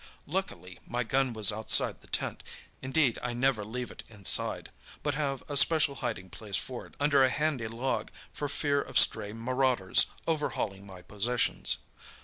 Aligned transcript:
"Luckily, 0.25 0.79
my 0.87 1.03
gun 1.03 1.31
was 1.31 1.51
outside 1.51 2.01
the 2.01 2.07
tent—indeed 2.07 3.19
I 3.21 3.33
never 3.33 3.63
leave 3.63 3.91
it 3.91 4.03
inside, 4.09 4.71
but 5.03 5.13
have 5.13 5.43
a 5.47 5.55
special 5.55 5.93
hiding 5.93 6.31
place 6.31 6.57
for 6.57 6.87
it 6.87 6.95
under 6.99 7.21
a 7.21 7.29
handy 7.29 7.67
log, 7.67 8.09
for 8.33 8.49
fear 8.49 8.81
of 8.81 8.97
stray 8.97 9.31
marauders 9.31 10.07
overhauling 10.25 10.87
my 10.87 11.03
possessions. 11.03 11.77